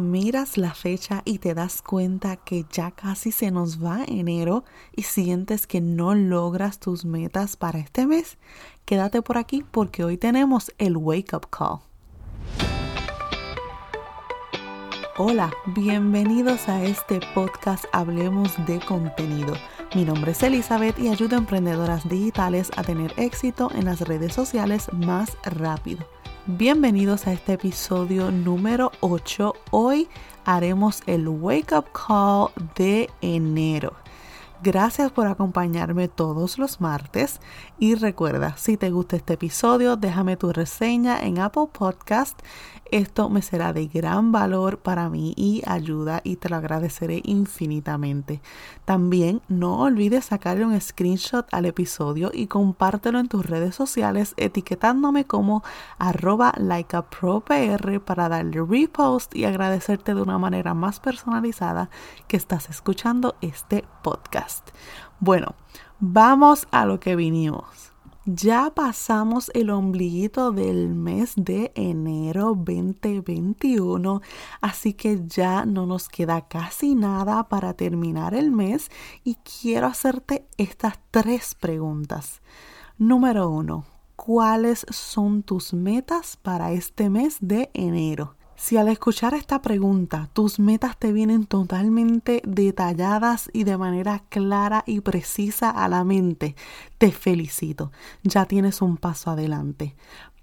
[0.00, 4.64] miras la fecha y te das cuenta que ya casi se nos va enero
[4.96, 8.38] y sientes que no logras tus metas para este mes,
[8.84, 11.80] quédate por aquí porque hoy tenemos el Wake Up Call.
[15.16, 19.54] Hola, bienvenidos a este podcast Hablemos de contenido.
[19.94, 24.32] Mi nombre es Elizabeth y ayudo a emprendedoras digitales a tener éxito en las redes
[24.32, 26.06] sociales más rápido.
[26.56, 29.54] Bienvenidos a este episodio número 8.
[29.70, 30.08] Hoy
[30.44, 33.94] haremos el Wake Up Call de enero.
[34.62, 37.40] Gracias por acompañarme todos los martes
[37.78, 42.38] y recuerda, si te gusta este episodio, déjame tu reseña en Apple Podcast
[42.90, 48.42] esto me será de gran valor para mí y ayuda y te lo agradeceré infinitamente.
[48.84, 55.24] También no olvides sacarle un screenshot al episodio y compártelo en tus redes sociales etiquetándome
[55.24, 55.62] como
[55.98, 61.90] arroba likeapropr para darle repost y agradecerte de una manera más personalizada
[62.26, 64.49] que estás escuchando este podcast.
[65.18, 65.54] Bueno,
[65.98, 67.90] vamos a lo que vinimos.
[68.26, 74.20] Ya pasamos el ombliguito del mes de enero 2021,
[74.60, 78.90] así que ya no nos queda casi nada para terminar el mes
[79.24, 82.42] y quiero hacerte estas tres preguntas.
[82.98, 83.84] Número uno,
[84.16, 88.36] ¿cuáles son tus metas para este mes de enero?
[88.60, 94.84] Si al escuchar esta pregunta tus metas te vienen totalmente detalladas y de manera clara
[94.86, 96.54] y precisa a la mente,
[96.98, 97.90] te felicito,
[98.22, 99.96] ya tienes un paso adelante.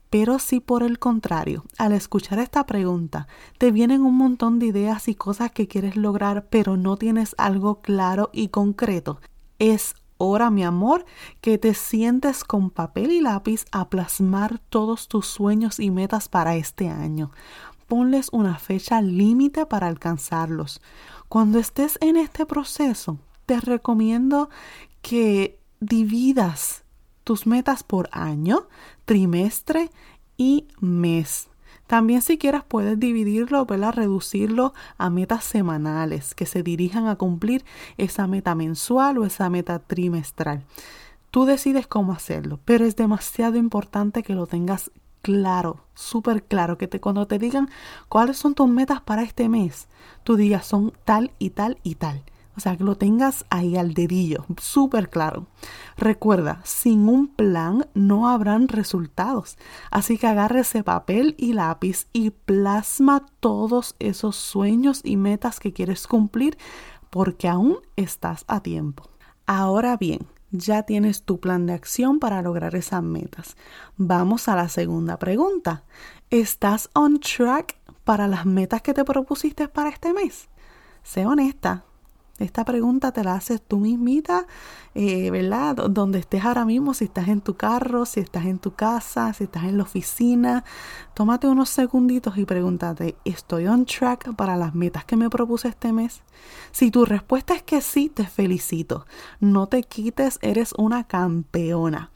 [0.10, 3.28] Pero si por el contrario, al escuchar esta pregunta,
[3.60, 7.82] te vienen un montón de ideas y cosas que quieres lograr, pero no tienes algo
[7.82, 9.22] claro y concreto,
[9.60, 11.06] es hora, mi amor,
[11.40, 16.56] que te sientes con papel y lápiz a plasmar todos tus sueños y metas para
[16.56, 17.30] este año
[17.88, 20.82] ponles una fecha límite para alcanzarlos.
[21.30, 24.50] Cuando estés en este proceso, te recomiendo
[25.02, 26.84] que dividas
[27.24, 28.68] tus metas por año,
[29.06, 29.90] trimestre
[30.38, 31.48] y mes.
[31.88, 33.94] También si quieres puedes dividirlo, ¿verdad?
[33.94, 37.64] reducirlo a metas semanales que se dirijan a cumplir
[37.98, 40.64] esa meta mensual o esa meta trimestral.
[41.32, 44.92] Tú decides cómo hacerlo, pero es demasiado importante que lo tengas
[45.28, 47.70] claro, súper claro, que te, cuando te digan
[48.08, 49.90] cuáles son tus metas para este mes,
[50.24, 52.24] tú digas son tal y tal y tal.
[52.56, 55.48] O sea, que lo tengas ahí al dedillo, súper claro.
[55.98, 59.58] Recuerda, sin un plan no habrán resultados.
[59.92, 65.74] Así que agarre ese papel y lápiz y plasma todos esos sueños y metas que
[65.74, 66.58] quieres cumplir
[67.10, 69.04] porque aún estás a tiempo.
[69.46, 73.58] Ahora bien, ya tienes tu plan de acción para lograr esas metas.
[73.98, 75.84] Vamos a la segunda pregunta.
[76.30, 80.50] ¿Estás on track para las metas que te propusiste para este mes?
[81.04, 81.86] Sé honesta,
[82.40, 84.46] esta pregunta te la haces tú mismita,
[84.94, 85.76] eh, ¿verdad?
[85.90, 89.46] Donde estés ahora mismo, si estás en tu carro, si estás en tu casa, si
[89.46, 90.64] estás en la oficina,
[91.14, 95.94] tómate unos segunditos y pregúntate, ¿estoy on track para las metas que me propuse este
[95.94, 96.22] mes?
[96.72, 99.06] Si tu respuesta es que sí, te felicito.
[99.40, 102.12] No te quites, eres una campeona.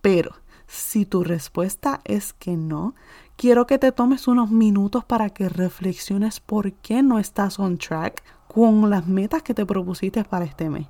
[0.00, 0.36] Pero
[0.66, 2.94] si tu respuesta es que no,
[3.36, 8.22] quiero que te tomes unos minutos para que reflexiones por qué no estás on track
[8.54, 10.86] con las metas que te propusiste para este mes.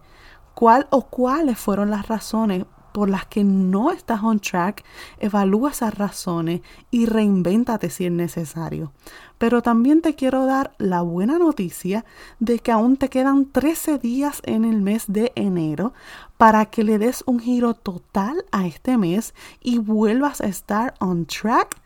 [0.54, 4.84] ¿Cuál o cuáles fueron las razones por las que no estás on track?
[5.18, 6.60] Evalúa esas razones
[6.90, 8.92] y reinvéntate si es necesario.
[9.38, 12.04] Pero también te quiero dar la buena noticia
[12.38, 15.94] de que aún te quedan 13 días en el mes de enero
[16.36, 21.24] para que le des un giro total a este mes y vuelvas a estar on
[21.24, 21.80] track.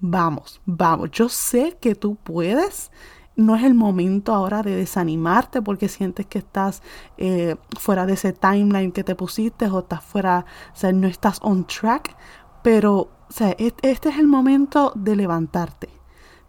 [0.00, 2.90] Vamos, vamos, yo sé que tú puedes
[3.36, 6.82] no es el momento ahora de desanimarte porque sientes que estás
[7.16, 10.44] eh, fuera de ese timeline que te pusiste o estás fuera,
[10.74, 12.16] o sea, no estás on track,
[12.62, 15.88] pero o sea, este es el momento de levantarte,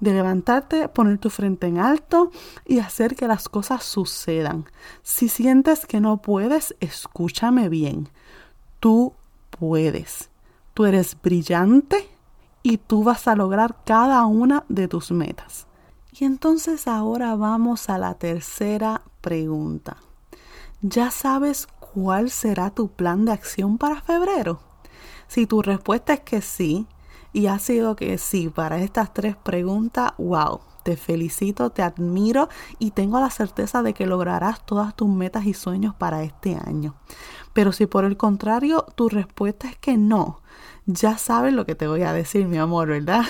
[0.01, 2.29] de levantarte, poner tu frente en alto
[2.65, 4.65] y hacer que las cosas sucedan.
[5.01, 8.09] Si sientes que no puedes, escúchame bien,
[8.81, 9.13] tú
[9.49, 10.29] puedes,
[10.73, 12.09] tú eres brillante
[12.63, 15.67] y tú vas a lograr cada una de tus metas.
[16.15, 19.97] Y entonces ahora vamos a la tercera pregunta.
[20.81, 24.59] ¿Ya sabes cuál será tu plan de acción para febrero?
[25.27, 26.85] Si tu respuesta es que sí,
[27.33, 32.91] y ha sido que sí para estas tres preguntas, wow, te felicito, te admiro y
[32.91, 36.95] tengo la certeza de que lograrás todas tus metas y sueños para este año.
[37.53, 40.41] Pero si por el contrario tu respuesta es que no,
[40.85, 43.23] Ya sabes lo que te voy a decir, mi amor, ¿verdad?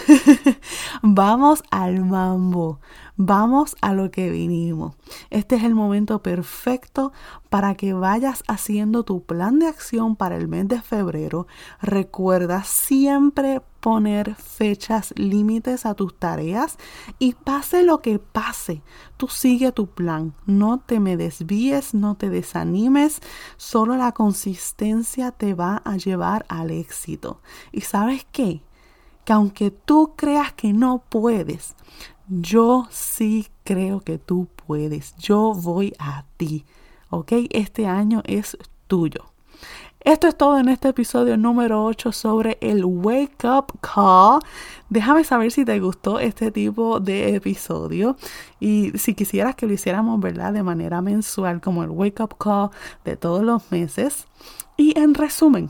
[1.03, 2.79] Vamos al mambo.
[3.15, 4.95] Vamos a lo que vinimos.
[5.29, 7.13] Este es el momento perfecto
[7.49, 11.45] para que vayas haciendo tu plan de acción para el mes de febrero.
[11.79, 16.77] Recuerda siempre poner fechas límites a tus tareas
[17.19, 18.81] y pase lo que pase,
[19.17, 20.33] tú sigue tu plan.
[20.45, 23.19] No te me desvíes, no te desanimes,
[23.57, 27.41] solo la consistencia te va a llevar al éxito.
[27.73, 28.61] ¿Y sabes qué?
[29.25, 31.75] Que aunque tú creas que no puedes,
[32.29, 35.13] yo sí creo que tú puedes.
[35.17, 36.63] Yo voy a ti.
[37.09, 37.33] ¿Ok?
[37.49, 38.57] Este año es
[38.87, 39.33] tuyo.
[40.03, 44.41] Esto es todo en este episodio número 8 sobre el Wake Up Call.
[44.89, 48.17] Déjame saber si te gustó este tipo de episodio
[48.59, 50.51] y si quisieras que lo hiciéramos, ¿verdad?
[50.51, 52.71] De manera mensual como el Wake Up Call
[53.05, 54.27] de todos los meses.
[54.75, 55.69] Y en resumen,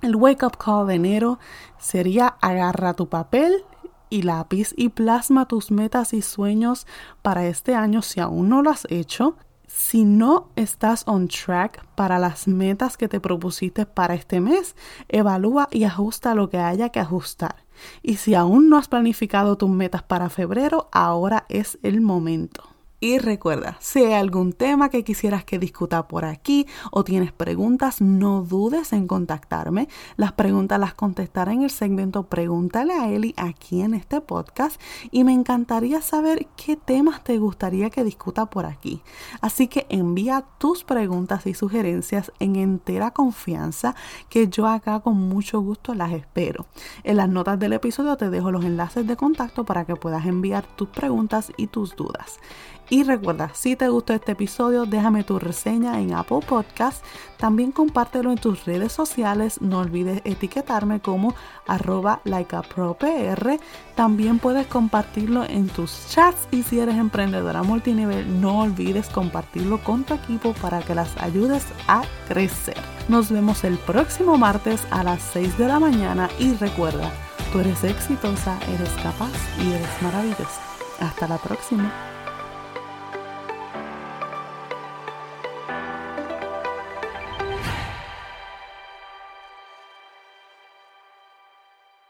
[0.00, 1.40] el Wake Up Call de enero
[1.76, 3.64] sería agarra tu papel
[4.10, 6.86] y lápiz y plasma tus metas y sueños
[7.20, 9.34] para este año si aún no lo has hecho.
[9.66, 14.76] Si no estás on track para las metas que te propusiste para este mes,
[15.08, 17.64] evalúa y ajusta lo que haya que ajustar.
[18.02, 22.75] Y si aún no has planificado tus metas para febrero, ahora es el momento.
[22.98, 28.00] Y recuerda, si hay algún tema que quisieras que discuta por aquí o tienes preguntas,
[28.00, 29.88] no dudes en contactarme.
[30.16, 35.24] Las preguntas las contestaré en el segmento Pregúntale a Eli aquí en este podcast y
[35.24, 39.02] me encantaría saber qué temas te gustaría que discuta por aquí.
[39.42, 43.94] Así que envía tus preguntas y sugerencias en entera confianza
[44.30, 46.64] que yo acá con mucho gusto las espero.
[47.04, 50.64] En las notas del episodio te dejo los enlaces de contacto para que puedas enviar
[50.76, 52.38] tus preguntas y tus dudas.
[52.88, 57.04] Y recuerda, si te gustó este episodio, déjame tu reseña en Apple Podcast.
[57.36, 59.60] También compártelo en tus redes sociales.
[59.60, 61.34] No olvides etiquetarme como
[61.66, 63.58] arroba likeapropr.
[63.96, 70.04] También puedes compartirlo en tus chats y si eres emprendedora multinivel, no olvides compartirlo con
[70.04, 72.76] tu equipo para que las ayudes a crecer.
[73.08, 77.10] Nos vemos el próximo martes a las 6 de la mañana y recuerda,
[77.52, 80.60] tú eres exitosa, eres capaz y eres maravillosa.
[81.00, 82.15] Hasta la próxima.